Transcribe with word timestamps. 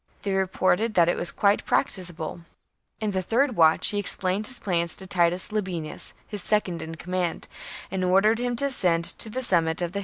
They 0.23 0.33
reported 0.33 0.95
that 0.95 1.09
it 1.09 1.15
was 1.15 1.31
quite 1.31 1.63
prac 1.63 1.89
ticable. 1.89 2.43
In 2.99 3.11
the 3.11 3.21
third 3.21 3.55
watch 3.55 3.89
he 3.89 3.99
explained 3.99 4.47
his 4.47 4.59
plans 4.59 4.95
to 4.95 5.05
Titus 5.05 5.49
Labienus, 5.51 6.13
his 6.25 6.41
second 6.41 6.81
in 6.81 6.95
command, 6.95 7.47
I 7.91 7.97
HELVETII 7.97 8.01
AND 8.03 8.03
ARIOVISTUS 8.03 8.03
19 8.03 8.03
and 8.03 8.11
ordered 8.11 8.39
him 8.39 8.55
to 8.55 8.65
ascend 8.65 9.05
to 9.05 9.29
the 9.29 9.43
summit 9.43 9.79
of 9.83 9.91
the 9.91 9.97
58 9.99 9.99
b. 9.99 9.99